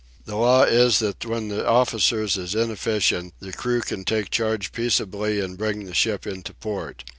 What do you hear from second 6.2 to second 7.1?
into port.